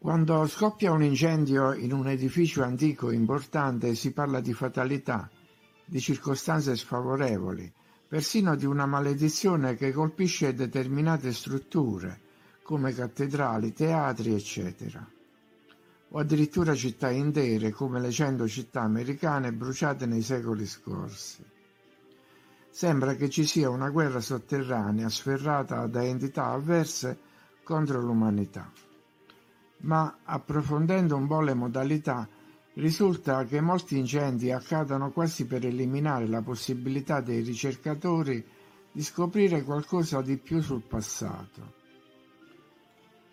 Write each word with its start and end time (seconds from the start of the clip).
Quando 0.00 0.46
scoppia 0.46 0.92
un 0.92 1.02
incendio 1.02 1.74
in 1.74 1.92
un 1.92 2.06
edificio 2.06 2.62
antico 2.62 3.10
importante 3.10 3.96
si 3.96 4.12
parla 4.12 4.40
di 4.40 4.52
fatalità, 4.52 5.28
di 5.84 5.98
circostanze 5.98 6.76
sfavorevoli, 6.76 7.70
persino 8.06 8.54
di 8.54 8.64
una 8.64 8.86
maledizione 8.86 9.74
che 9.74 9.90
colpisce 9.90 10.54
determinate 10.54 11.32
strutture, 11.32 12.20
come 12.62 12.94
cattedrali, 12.94 13.72
teatri, 13.72 14.34
eccetera. 14.34 15.04
O 16.10 16.18
addirittura 16.18 16.76
città 16.76 17.10
intere, 17.10 17.70
come 17.72 18.00
le 18.00 18.12
cento 18.12 18.46
città 18.46 18.82
americane 18.82 19.52
bruciate 19.52 20.06
nei 20.06 20.22
secoli 20.22 20.64
scorsi. 20.64 21.44
Sembra 22.70 23.16
che 23.16 23.28
ci 23.28 23.44
sia 23.44 23.68
una 23.68 23.90
guerra 23.90 24.20
sotterranea 24.20 25.08
sferrata 25.08 25.88
da 25.88 26.04
entità 26.04 26.46
avverse 26.46 27.18
contro 27.64 28.00
l'umanità 28.00 28.86
ma 29.80 30.18
approfondendo 30.24 31.16
un 31.16 31.26
po' 31.26 31.40
le 31.40 31.54
modalità 31.54 32.28
risulta 32.74 33.44
che 33.44 33.60
molti 33.60 33.98
incendi 33.98 34.52
accadano 34.52 35.10
quasi 35.10 35.46
per 35.46 35.66
eliminare 35.66 36.26
la 36.26 36.42
possibilità 36.42 37.20
dei 37.20 37.42
ricercatori 37.42 38.44
di 38.90 39.02
scoprire 39.02 39.62
qualcosa 39.62 40.22
di 40.22 40.36
più 40.38 40.60
sul 40.60 40.82
passato. 40.82 41.76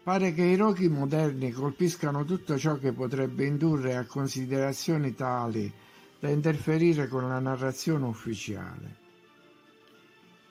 Pare 0.04 0.34
che 0.34 0.44
i 0.44 0.56
rochi 0.56 0.88
moderni 0.88 1.52
colpiscano 1.52 2.26
tutto 2.26 2.58
ciò 2.58 2.78
che 2.78 2.92
potrebbe 2.92 3.46
indurre 3.46 3.96
a 3.96 4.06
considerazioni 4.06 5.16
tali 5.16 5.72
da 6.20 6.30
interferire 6.30 7.08
con 7.08 7.28
la 7.28 7.40
narrazione 7.40 8.06
ufficiale, 8.06 8.98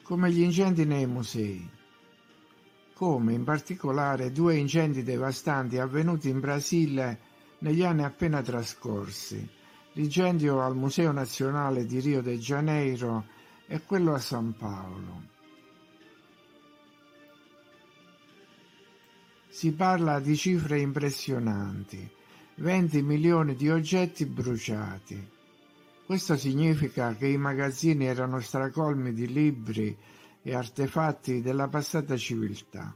come 0.03 0.31
gli 0.33 0.41
incendi 0.41 0.85
nei 0.85 1.07
musei 1.07 1.69
come 2.95 3.33
in 3.33 3.45
particolare 3.45 4.31
due 4.31 4.57
incendi 4.57 5.03
devastanti 5.03 5.79
avvenuti 5.79 6.29
in 6.29 6.41
Brasile 6.41 7.19
negli 7.59 7.83
anni 7.83 8.05
appena 8.05 8.41
trascorsi, 8.41 9.47
l'incendio 9.93 10.61
al 10.63 10.77
Museo 10.77 11.11
Nazionale 11.13 11.87
di 11.87 11.99
Rio 11.99 12.23
de 12.23 12.39
Janeiro 12.39 13.27
e 13.67 13.83
quello 13.83 14.15
a 14.15 14.19
San 14.19 14.55
Paolo. 14.57 15.33
Si 19.49 19.73
parla 19.73 20.21
di 20.21 20.37
cifre 20.37 20.81
impressionanti, 20.81 22.09
20 22.57 23.03
milioni 23.03 23.55
di 23.55 23.71
oggetti 23.71 24.25
bruciati. 24.27 25.31
Questo 26.07 26.37
significa 26.37 27.15
che 27.15 27.27
i 27.27 27.39
magazzini 27.39 28.05
erano 28.05 28.41
stracolmi 28.41 29.13
di 29.15 29.33
libri, 29.33 29.97
e 30.47 30.55
artefatti 30.55 31.41
della 31.41 31.69
passata 31.69 32.19
civiltà, 32.19 32.95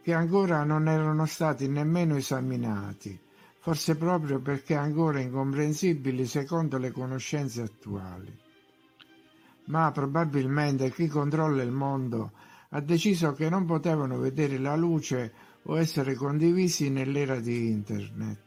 che 0.00 0.14
ancora 0.14 0.62
non 0.62 0.86
erano 0.86 1.26
stati 1.26 1.66
nemmeno 1.66 2.14
esaminati, 2.14 3.18
forse 3.58 3.96
proprio 3.96 4.40
perché 4.40 4.76
ancora 4.76 5.18
incomprensibili 5.18 6.24
secondo 6.24 6.78
le 6.78 6.92
conoscenze 6.92 7.62
attuali. 7.62 8.32
Ma 9.64 9.90
probabilmente 9.90 10.92
chi 10.92 11.08
controlla 11.08 11.64
il 11.64 11.72
mondo 11.72 12.30
ha 12.70 12.80
deciso 12.80 13.32
che 13.32 13.48
non 13.48 13.66
potevano 13.66 14.18
vedere 14.18 14.56
la 14.58 14.76
luce 14.76 15.32
o 15.64 15.76
essere 15.78 16.14
condivisi 16.14 16.90
nell'era 16.90 17.40
di 17.40 17.68
Internet. 17.70 18.40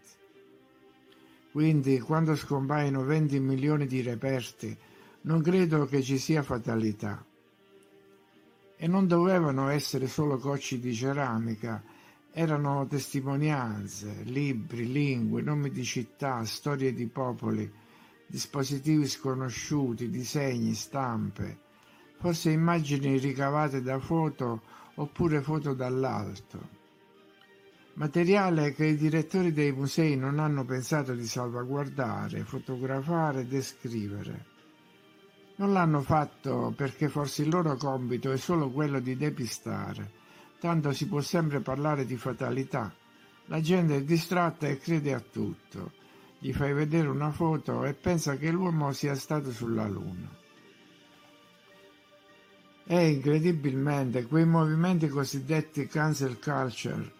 Quindi, 1.52 2.00
quando 2.00 2.36
scompaiono 2.36 3.04
20 3.04 3.40
milioni 3.40 3.88
di 3.88 4.02
reperti, 4.02 4.78
non 5.22 5.42
credo 5.42 5.86
che 5.86 6.02
ci 6.02 6.18
sia 6.18 6.44
fatalità. 6.44 7.26
E 8.78 8.88
non 8.88 9.08
dovevano 9.08 9.70
essere 9.70 10.08
solo 10.08 10.38
cocci 10.38 10.80
di 10.80 10.94
ceramica, 10.94 11.82
erano 12.32 12.86
testimonianze, 12.88 14.24
libri, 14.24 14.92
lingue, 14.92 15.42
nomi 15.42 15.72
di 15.72 15.86
città, 15.86 16.44
storie 16.44 16.94
di 16.94 17.08
popoli, 17.08 17.72
dispositivi 18.28 19.08
sconosciuti, 19.08 20.10
disegni, 20.10 20.74
stampe, 20.74 21.60
forse 22.20 22.52
immagini 22.52 23.18
ricavate 23.18 23.82
da 23.82 24.00
foto 24.00 24.62
oppure 24.96 25.42
foto 25.42 25.74
dall'alto. 25.74 26.84
Materiale 27.94 28.74
che 28.74 28.88
i 28.88 28.98
direttori 28.98 29.54
dei 29.54 29.72
musei 29.72 30.18
non 30.18 30.40
hanno 30.40 30.66
pensato 30.66 31.14
di 31.14 31.26
salvaguardare, 31.26 32.44
fotografare 32.44 33.42
e 33.42 33.46
descrivere. 33.46 34.55
Non 35.58 35.72
l'hanno 35.72 36.02
fatto 36.02 36.74
perché 36.76 37.08
forse 37.08 37.44
il 37.44 37.50
loro 37.50 37.78
compito 37.78 38.32
è 38.32 38.38
solo 38.38 38.70
quello 38.70 39.00
di 39.00 39.16
depistare, 39.16 40.12
tanto 40.60 40.92
si 40.92 41.08
può 41.08 41.22
sempre 41.22 41.62
parlare 41.62 42.06
di 42.06 42.18
fatalità. 42.18 42.94
La 43.46 43.62
gente 43.62 43.96
è 43.96 44.04
distratta 44.04 44.68
e 44.68 44.78
crede 44.80 45.14
a 45.14 45.20
tutto. 45.20 45.92
Gli 46.40 46.52
fai 46.52 46.74
vedere 46.74 47.08
una 47.08 47.32
foto 47.32 47.86
e 47.86 47.94
pensa 47.94 48.36
che 48.36 48.52
l'uomo 48.52 48.92
sia 48.92 49.16
stato 49.16 49.52
sulla 49.52 49.88
Luna. 49.88 50.30
E 52.88 53.10
incredibilmente 53.10 54.26
quei 54.26 54.46
movimenti 54.46 55.08
cosiddetti 55.08 55.88
cancel 55.88 56.38
culture 56.38 57.12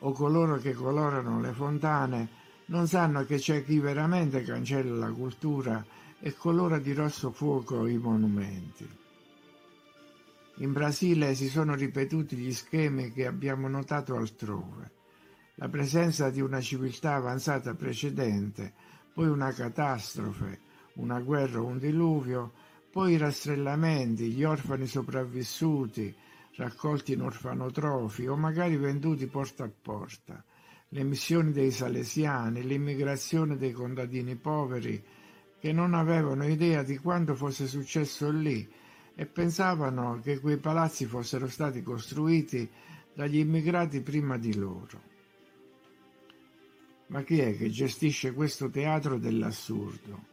o 0.00 0.12
coloro 0.12 0.56
che 0.58 0.72
colorano 0.72 1.40
le 1.40 1.52
fontane 1.52 2.28
non 2.66 2.86
sanno 2.86 3.24
che 3.24 3.38
c'è 3.38 3.64
chi 3.64 3.78
veramente 3.80 4.42
cancella 4.42 5.06
la 5.06 5.12
cultura 5.12 5.84
e 6.20 6.34
colora 6.34 6.78
di 6.78 6.92
rosso 6.92 7.30
fuoco 7.30 7.86
i 7.86 7.96
monumenti. 7.96 8.88
In 10.56 10.72
Brasile 10.72 11.34
si 11.34 11.48
sono 11.48 11.74
ripetuti 11.74 12.36
gli 12.36 12.52
schemi 12.52 13.10
che 13.10 13.26
abbiamo 13.26 13.66
notato 13.66 14.14
altrove. 14.14 14.98
La 15.54 15.68
presenza 15.68 16.28
di 16.28 16.40
una 16.40 16.60
civiltà 16.60 17.14
avanzata 17.14 17.74
precedente, 17.74 18.72
poi 19.14 19.28
una 19.28 19.52
catastrofe, 19.52 20.60
una 20.94 21.18
guerra 21.20 21.60
o 21.60 21.66
un 21.66 21.78
diluvio, 21.78 22.52
poi 22.90 23.12
i 23.12 23.16
rastrellamenti, 23.16 24.30
gli 24.30 24.44
orfani 24.44 24.86
sopravvissuti, 24.86 26.14
raccolti 26.56 27.12
in 27.12 27.22
orfanotrofi 27.22 28.26
o 28.26 28.36
magari 28.36 28.76
venduti 28.76 29.26
porta 29.26 29.64
a 29.64 29.70
porta, 29.70 30.44
le 30.88 31.02
missioni 31.04 31.52
dei 31.52 31.70
salesiani, 31.70 32.62
l'immigrazione 32.62 33.56
dei 33.56 33.72
contadini 33.72 34.34
poveri, 34.36 35.02
che 35.60 35.72
non 35.72 35.92
avevano 35.92 36.46
idea 36.46 36.82
di 36.82 36.96
quanto 36.96 37.34
fosse 37.34 37.66
successo 37.66 38.30
lì 38.30 38.66
e 39.14 39.26
pensavano 39.26 40.18
che 40.22 40.40
quei 40.40 40.56
palazzi 40.56 41.04
fossero 41.04 41.46
stati 41.48 41.82
costruiti 41.82 42.68
dagli 43.12 43.36
immigrati 43.36 44.00
prima 44.00 44.38
di 44.38 44.54
loro. 44.54 45.08
Ma 47.08 47.22
chi 47.22 47.40
è 47.40 47.56
che 47.56 47.68
gestisce 47.68 48.32
questo 48.32 48.70
teatro 48.70 49.18
dell'assurdo? 49.18 50.28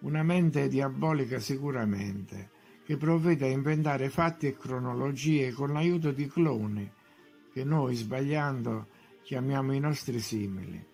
Una 0.00 0.24
mente 0.24 0.66
diabolica 0.66 1.38
sicuramente, 1.38 2.50
che 2.84 2.96
provvede 2.96 3.46
a 3.46 3.50
inventare 3.50 4.08
fatti 4.08 4.48
e 4.48 4.56
cronologie 4.56 5.52
con 5.52 5.72
l'aiuto 5.72 6.10
di 6.10 6.26
cloni, 6.26 6.90
che 7.52 7.62
noi, 7.62 7.94
sbagliando, 7.94 8.88
chiamiamo 9.22 9.72
i 9.72 9.78
nostri 9.78 10.18
simili. 10.18 10.84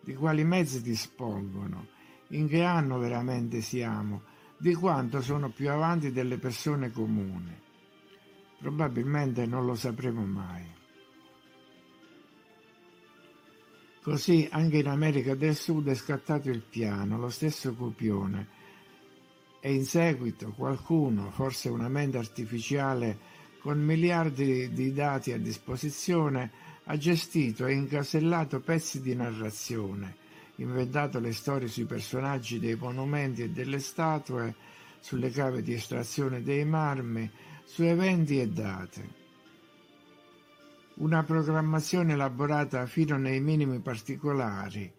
Di 0.00 0.14
quali 0.14 0.44
mezzi 0.44 0.82
dispongono? 0.82 1.86
In 2.32 2.48
che 2.48 2.62
anno 2.62 2.98
veramente 2.98 3.60
siamo, 3.60 4.22
di 4.56 4.74
quanto 4.74 5.20
sono 5.20 5.50
più 5.50 5.70
avanti 5.70 6.12
delle 6.12 6.38
persone 6.38 6.90
comuni. 6.90 7.52
Probabilmente 8.58 9.44
non 9.44 9.66
lo 9.66 9.74
sapremo 9.74 10.24
mai. 10.24 10.64
Così 14.02 14.48
anche 14.50 14.78
in 14.78 14.88
America 14.88 15.34
del 15.34 15.54
Sud 15.54 15.88
è 15.88 15.94
scattato 15.94 16.48
il 16.48 16.62
piano, 16.62 17.18
lo 17.18 17.28
stesso 17.28 17.74
copione, 17.74 18.60
e 19.60 19.72
in 19.72 19.84
seguito 19.84 20.52
qualcuno, 20.56 21.30
forse 21.30 21.68
una 21.68 21.88
mente 21.88 22.18
artificiale 22.18 23.30
con 23.60 23.80
miliardi 23.80 24.72
di 24.72 24.92
dati 24.92 25.32
a 25.32 25.38
disposizione, 25.38 26.50
ha 26.84 26.96
gestito 26.96 27.66
e 27.66 27.74
incasellato 27.74 28.60
pezzi 28.60 29.00
di 29.00 29.14
narrazione 29.14 30.21
inventato 30.56 31.18
le 31.18 31.32
storie 31.32 31.68
sui 31.68 31.84
personaggi 31.84 32.58
dei 32.58 32.76
monumenti 32.76 33.42
e 33.42 33.50
delle 33.50 33.78
statue, 33.78 34.54
sulle 35.00 35.30
cave 35.30 35.62
di 35.62 35.72
estrazione 35.72 36.42
dei 36.42 36.64
marmi, 36.64 37.30
su 37.64 37.82
eventi 37.82 38.40
e 38.40 38.48
date. 38.48 39.20
Una 40.94 41.22
programmazione 41.22 42.12
elaborata 42.12 42.84
fino 42.86 43.16
nei 43.16 43.40
minimi 43.40 43.80
particolari, 43.80 44.92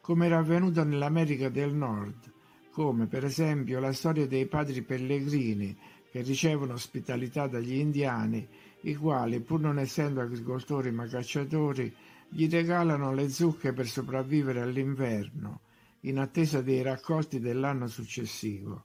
come 0.00 0.26
era 0.26 0.38
avvenuto 0.38 0.82
nell'America 0.84 1.48
del 1.48 1.72
Nord, 1.72 2.32
come 2.70 3.06
per 3.06 3.24
esempio 3.24 3.80
la 3.80 3.92
storia 3.92 4.26
dei 4.26 4.46
padri 4.46 4.82
pellegrini 4.82 5.76
che 6.10 6.20
ricevono 6.22 6.74
ospitalità 6.74 7.46
dagli 7.46 7.74
indiani, 7.74 8.46
i 8.82 8.94
quali, 8.94 9.40
pur 9.40 9.60
non 9.60 9.78
essendo 9.78 10.20
agricoltori 10.20 10.90
ma 10.90 11.06
cacciatori, 11.06 11.94
gli 12.28 12.48
regalano 12.48 13.12
le 13.12 13.28
zucche 13.28 13.72
per 13.72 13.86
sopravvivere 13.86 14.60
all'inverno, 14.60 15.60
in 16.00 16.18
attesa 16.18 16.62
dei 16.62 16.82
raccolti 16.82 17.40
dell'anno 17.40 17.86
successivo. 17.88 18.84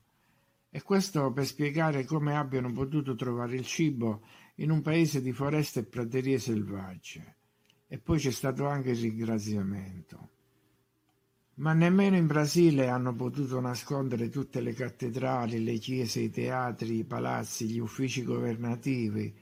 E 0.70 0.82
questo 0.82 1.32
per 1.32 1.46
spiegare 1.46 2.06
come 2.06 2.36
abbiano 2.36 2.72
potuto 2.72 3.16
trovare 3.16 3.56
il 3.56 3.66
cibo 3.66 4.22
in 4.56 4.72
un 4.72 4.82
paese 4.82 5.22
di 5.22 5.34
foreste 5.34 5.82
e 5.82 5.84
praterie 5.84 6.40
selvagge. 6.40 7.36
e 7.94 7.98
poi 7.98 8.20
c'è 8.20 8.32
stato 8.32 8.68
anche 8.68 8.92
il 8.92 9.02
ringraziamento. 9.02 10.30
Ma 11.56 11.74
nemmeno 11.74 12.16
in 12.16 12.26
Brasile 12.26 12.88
hanno 12.88 13.14
potuto 13.14 13.60
nascondere 13.60 14.30
tutte 14.30 14.62
le 14.62 14.74
cattedrali, 14.74 15.62
le 15.62 15.74
chiese, 15.74 16.22
i 16.22 16.30
teatri, 16.30 17.00
i 17.00 17.04
palazzi, 17.04 17.68
gli 17.68 17.80
uffici 17.80 18.24
governativi, 18.24 19.36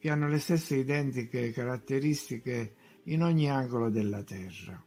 che 0.00 0.10
hanno 0.10 0.26
le 0.26 0.40
stesse 0.40 0.74
identiche 0.74 1.52
caratteristiche 1.52 2.74
in 3.04 3.22
ogni 3.22 3.50
angolo 3.50 3.90
della 3.90 4.22
terra. 4.22 4.84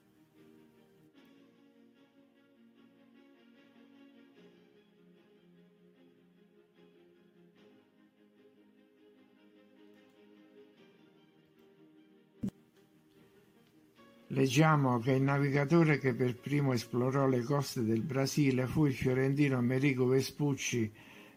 Leggiamo 14.29 14.99
che 14.99 15.11
il 15.13 15.21
navigatore 15.21 15.97
che 15.97 16.13
per 16.13 16.35
primo 16.35 16.73
esplorò 16.73 17.27
le 17.27 17.41
coste 17.43 17.83
del 17.83 18.01
Brasile 18.01 18.67
fu 18.67 18.85
il 18.85 18.93
fiorentino 18.93 19.57
Amerigo 19.57 20.07
Vespucci 20.07 20.91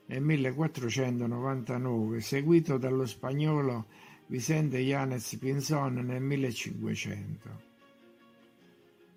nel 0.07 0.23
1499, 0.23 2.21
seguito 2.21 2.77
dallo 2.77 3.07
spagnolo 3.07 3.87
Vicente 4.29 4.79
Yanez 4.79 5.37
Pinzon 5.37 5.95
nel 5.95 6.21
1500. 6.21 7.67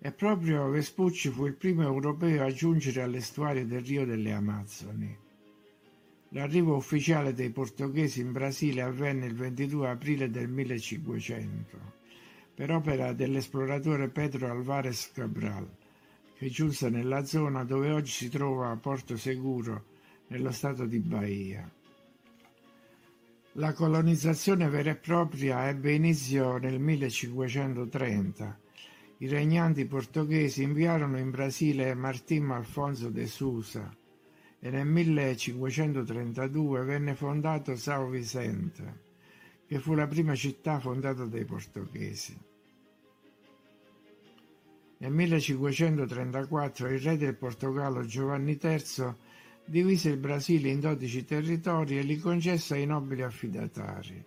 E 0.00 0.10
proprio 0.10 0.68
Vespucci 0.70 1.28
fu 1.28 1.46
il 1.46 1.54
primo 1.54 1.82
europeo 1.82 2.44
a 2.44 2.50
giungere 2.50 3.02
all'estuario 3.02 3.66
del 3.66 3.82
Rio 3.82 4.06
delle 4.06 4.32
Amazzoni. 4.32 5.16
L'arrivo 6.30 6.76
ufficiale 6.76 7.34
dei 7.34 7.50
portoghesi 7.50 8.20
in 8.20 8.32
Brasile 8.32 8.80
avvenne 8.80 9.26
il 9.26 9.34
22 9.34 9.88
aprile 9.90 10.30
del 10.30 10.48
1500 10.48 12.00
per 12.54 12.70
opera 12.70 13.12
dell'esploratore 13.12 14.08
Pedro 14.08 14.50
Alvarez 14.50 15.10
Cabral, 15.12 15.68
che 16.38 16.48
giunse 16.48 16.88
nella 16.88 17.24
zona 17.24 17.64
dove 17.64 17.90
oggi 17.90 18.10
si 18.10 18.28
trova 18.30 18.74
Porto 18.76 19.16
Seguro, 19.16 19.84
nello 20.28 20.52
stato 20.52 20.86
di 20.86 20.98
Bahia. 20.98 21.70
La 23.56 23.74
colonizzazione 23.74 24.66
vera 24.70 24.92
e 24.92 24.96
propria 24.96 25.68
ebbe 25.68 25.92
inizio 25.92 26.56
nel 26.56 26.80
1530. 26.80 28.58
I 29.18 29.28
regnanti 29.28 29.84
portoghesi 29.84 30.62
inviarono 30.62 31.18
in 31.18 31.30
Brasile 31.30 31.92
Martim 31.92 32.50
Alfonso 32.52 33.10
de 33.10 33.26
Sousa 33.26 33.94
e 34.58 34.70
nel 34.70 34.86
1532 34.86 36.84
venne 36.84 37.14
fondato 37.14 37.72
São 37.72 38.08
Vicente 38.08 39.00
che 39.66 39.78
fu 39.78 39.92
la 39.92 40.06
prima 40.06 40.34
città 40.34 40.80
fondata 40.80 41.26
dai 41.26 41.44
portoghesi. 41.44 42.34
Nel 44.96 45.12
1534 45.12 46.88
il 46.88 47.00
re 47.00 47.18
del 47.18 47.36
Portogallo 47.36 48.02
Giovanni 48.06 48.58
III 48.58 49.14
divise 49.64 50.10
il 50.10 50.18
Brasile 50.18 50.70
in 50.70 50.80
dodici 50.80 51.24
territori 51.24 51.98
e 51.98 52.02
li 52.02 52.18
concesse 52.18 52.74
ai 52.74 52.86
nobili 52.86 53.22
affidatari. 53.22 54.24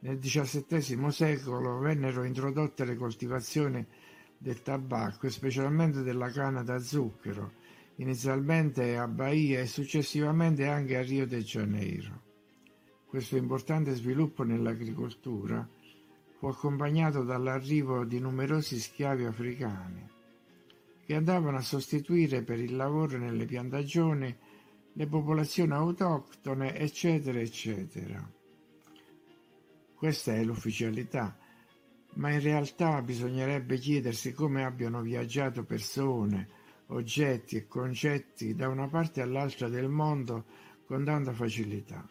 Nel 0.00 0.18
XVII 0.18 1.10
secolo 1.10 1.78
vennero 1.78 2.24
introdotte 2.24 2.84
le 2.84 2.96
coltivazioni 2.96 3.84
del 4.38 4.62
tabacco 4.62 5.26
e 5.26 5.30
specialmente 5.30 6.02
della 6.02 6.30
canna 6.30 6.62
da 6.62 6.78
zucchero, 6.78 7.52
inizialmente 7.96 8.96
a 8.96 9.08
Bahia 9.08 9.60
e 9.60 9.66
successivamente 9.66 10.66
anche 10.66 10.96
a 10.96 11.02
Rio 11.02 11.26
de 11.26 11.42
Janeiro. 11.42 12.22
Questo 13.06 13.36
importante 13.36 13.94
sviluppo 13.94 14.42
nell'agricoltura 14.42 15.66
fu 16.38 16.46
accompagnato 16.46 17.22
dall'arrivo 17.22 18.04
di 18.04 18.18
numerosi 18.18 18.78
schiavi 18.78 19.24
africani 19.24 20.15
che 21.06 21.14
andavano 21.14 21.56
a 21.56 21.62
sostituire 21.62 22.42
per 22.42 22.58
il 22.58 22.74
lavoro 22.74 23.16
nelle 23.16 23.44
piantagioni 23.44 24.36
le 24.92 25.06
popolazioni 25.06 25.70
autoctone, 25.72 26.76
eccetera, 26.76 27.38
eccetera. 27.38 28.28
Questa 29.94 30.34
è 30.34 30.42
l'ufficialità, 30.42 31.38
ma 32.14 32.32
in 32.32 32.40
realtà 32.40 33.00
bisognerebbe 33.02 33.78
chiedersi 33.78 34.32
come 34.32 34.64
abbiano 34.64 35.00
viaggiato 35.00 35.62
persone, 35.62 36.48
oggetti 36.86 37.56
e 37.56 37.68
concetti 37.68 38.56
da 38.56 38.68
una 38.68 38.88
parte 38.88 39.20
all'altra 39.20 39.68
del 39.68 39.88
mondo 39.88 40.44
con 40.86 41.04
tanta 41.04 41.32
facilità. 41.32 42.04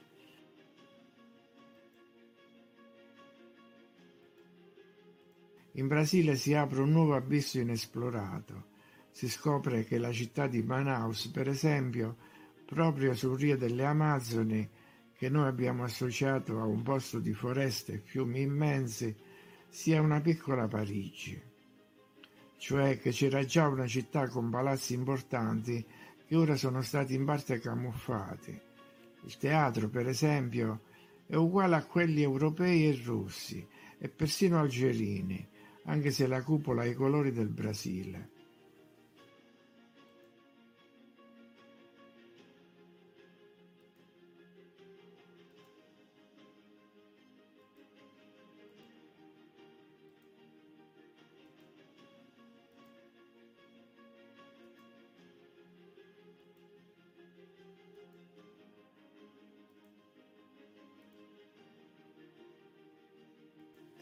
In 5.73 5.87
Brasile 5.87 6.37
si 6.37 6.53
apre 6.53 6.79
un 6.79 6.91
nuovo 6.91 7.15
abisso 7.15 7.59
inesplorato. 7.59 8.74
Si 9.15 9.29
scopre 9.29 9.85
che 9.85 9.97
la 9.97 10.11
città 10.11 10.45
di 10.45 10.61
Manaus, 10.61 11.27
per 11.27 11.47
esempio, 11.47 12.17
proprio 12.65 13.15
sul 13.15 13.39
Rio 13.39 13.55
delle 13.55 13.85
Amazzoni, 13.85 14.69
che 15.15 15.29
noi 15.29 15.47
abbiamo 15.47 15.85
associato 15.85 16.59
a 16.59 16.65
un 16.65 16.83
posto 16.83 17.19
di 17.19 17.31
foreste 17.31 17.93
e 17.93 18.01
fiumi 18.03 18.41
immensi, 18.41 19.15
sia 19.69 20.01
una 20.01 20.19
piccola 20.19 20.67
Parigi. 20.67 21.41
Cioè 22.57 22.99
che 22.99 23.11
c'era 23.11 23.45
già 23.45 23.69
una 23.69 23.87
città 23.87 24.27
con 24.27 24.49
palazzi 24.49 24.93
importanti 24.95 25.85
che 26.27 26.35
ora 26.35 26.57
sono 26.57 26.81
stati 26.81 27.13
in 27.13 27.23
parte 27.23 27.61
camuffati. 27.61 28.59
Il 29.23 29.37
teatro, 29.37 29.87
per 29.87 30.09
esempio, 30.09 30.81
è 31.25 31.35
uguale 31.35 31.77
a 31.77 31.85
quelli 31.85 32.21
europei 32.21 32.89
e 32.89 33.01
russi 33.01 33.65
e 33.97 34.09
persino 34.09 34.59
algerini, 34.59 35.47
anche 35.85 36.11
se 36.11 36.27
la 36.27 36.43
cupola 36.43 36.81
ha 36.81 36.85
i 36.85 36.93
colori 36.93 37.31
del 37.31 37.47
Brasile. 37.47 38.33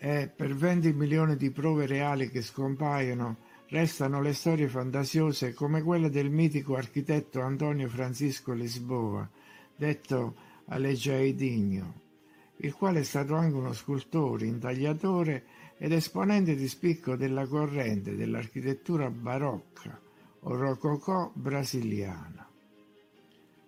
E 0.06 0.28
per 0.28 0.54
20 0.54 0.92
milioni 0.92 1.38
di 1.38 1.50
prove 1.50 1.86
reali 1.86 2.30
che 2.30 2.42
scompaiono 2.42 3.38
restano 3.70 4.22
le 4.22 4.34
storie 4.34 4.68
fantasiose 4.68 5.54
come 5.54 5.82
quella 5.82 6.10
del 6.10 6.30
mitico 6.30 6.76
architetto 6.76 7.40
Antonio 7.40 7.88
Francisco 7.88 8.52
Lisboa, 8.52 9.26
detto 9.74 10.36
Alegiaedinho, 10.66 12.02
il 12.58 12.74
quale 12.74 13.00
è 13.00 13.04
stato 13.04 13.36
anche 13.36 13.56
uno 13.56 13.72
scultore, 13.72 14.46
intagliatore 14.46 15.46
ed 15.78 15.94
esponente 15.94 16.54
di 16.54 16.68
spicco 16.68 17.16
della 17.16 17.48
corrente 17.48 18.18
dell'architettura 18.18 19.10
barocca 19.10 19.98
o 20.42 20.54
rococò 20.54 21.32
brasiliana. 21.34 22.46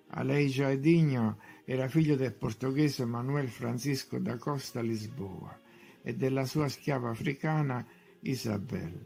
Alegiaedinho 0.10 1.38
era 1.63 1.88
figlio 1.88 2.18
del 2.18 2.34
portoghese 2.34 3.06
Manuel 3.06 3.48
Francisco 3.48 4.20
da 4.20 4.36
Costa 4.36 4.82
Lisboa 4.82 5.63
e 6.08 6.14
della 6.14 6.46
sua 6.46 6.70
schiava 6.70 7.10
africana 7.10 7.84
Isabel, 8.20 9.04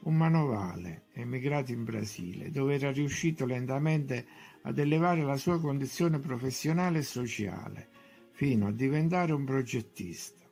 un 0.00 0.14
manovale 0.14 1.04
emigrato 1.14 1.72
in 1.72 1.84
Brasile, 1.84 2.50
dove 2.50 2.74
era 2.74 2.92
riuscito 2.92 3.46
lentamente 3.46 4.26
ad 4.60 4.78
elevare 4.78 5.22
la 5.22 5.38
sua 5.38 5.58
condizione 5.58 6.18
professionale 6.18 6.98
e 6.98 7.02
sociale, 7.02 7.88
fino 8.32 8.66
a 8.66 8.72
diventare 8.72 9.32
un 9.32 9.46
progettista. 9.46 10.44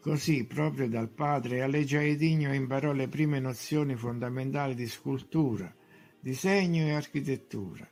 Così, 0.00 0.44
proprio 0.44 0.88
dal 0.88 1.10
padre, 1.10 1.62
Alegiaedinho 1.62 2.52
imparò 2.52 2.92
le 2.92 3.06
prime 3.06 3.38
nozioni 3.38 3.94
fondamentali 3.94 4.74
di 4.74 4.88
scultura, 4.88 5.72
disegno 6.18 6.82
e 6.82 6.94
architettura. 6.94 7.88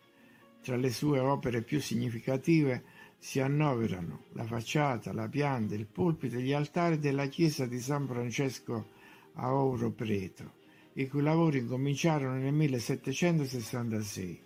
Tra 0.62 0.74
le 0.74 0.90
sue 0.90 1.20
opere 1.20 1.62
più 1.62 1.80
significative 1.80 2.82
si 3.18 3.40
annoverano 3.40 4.26
la 4.32 4.44
facciata, 4.44 5.12
la 5.12 5.28
pianta, 5.28 5.74
il 5.74 5.86
pulpito 5.86 6.36
e 6.36 6.42
gli 6.42 6.52
altari 6.52 6.98
della 6.98 7.26
chiesa 7.26 7.66
di 7.66 7.80
San 7.80 8.06
Francesco 8.06 8.90
a 9.34 9.52
Ouro 9.52 9.90
Preto, 9.90 10.54
i 10.94 11.08
cui 11.08 11.22
lavori 11.22 11.58
incominciarono 11.58 12.34
nel 12.34 12.52
1766. 12.52 14.42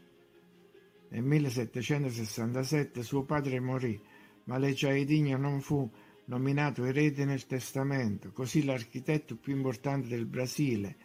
Nel 1.11 1.23
1767 1.23 3.03
suo 3.03 3.25
padre 3.25 3.61
morì, 3.61 4.01
ma 4.45 4.57
Leggiaedinho 4.57 5.37
non 5.37 5.61
fu 5.61 5.89
nominato 6.25 6.85
erede 6.85 7.27
nel 7.27 7.47
testamento, 7.47 8.33
così 8.33 8.65
l'architetto 8.65 9.37
più 9.37 9.55
importante 9.55 10.09
del 10.09 10.25
Brasile, 10.25 10.97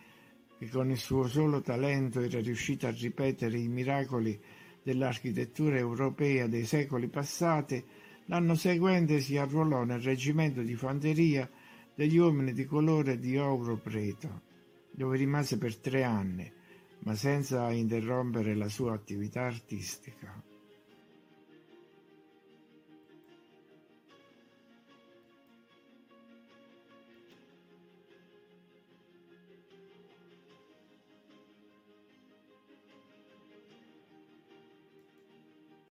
che 0.58 0.70
con 0.70 0.90
il 0.90 0.98
suo 0.98 1.28
solo 1.28 1.62
talento 1.62 2.22
era 2.22 2.40
riuscito 2.40 2.88
a 2.88 2.92
ripetere 2.92 3.58
i 3.58 3.68
miracoli 3.68 4.40
dell'architettura 4.94 5.78
europea 5.78 6.48
dei 6.48 6.66
secoli 6.66 7.08
passati, 7.10 7.84
L'anno 8.30 8.56
seguente 8.56 9.22
si 9.22 9.38
arruolò 9.38 9.84
nel 9.86 10.02
reggimento 10.02 10.62
di 10.62 10.76
fanteria 10.76 11.50
degli 11.96 12.18
uomini 12.18 12.52
di 12.52 12.66
colore 12.66 13.20
di 13.20 13.38
Ouro 13.38 13.78
Preto, 13.78 14.42
dove 14.92 15.16
rimase 15.16 15.58
per 15.58 15.78
tre 15.78 16.04
anni, 16.04 16.52
ma 17.04 17.16
senza 17.16 17.72
interrompere 17.72 18.54
la 18.54 18.68
sua 18.68 18.94
attività 18.94 19.44
artistica. 19.44 20.37